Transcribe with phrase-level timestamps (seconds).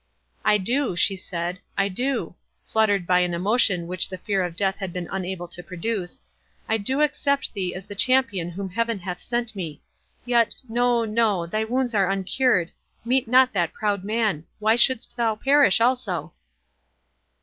[0.43, 2.33] "I do," she said—"I do,"
[2.65, 6.23] fluttered by an emotion which the fear of death had been unable to produce,
[6.67, 9.79] "I do accept thee as the champion whom Heaven hath sent me.
[10.25, 16.33] Yet, no—no—thy wounds are uncured—Meet not that proud man—why shouldst thou perish also?"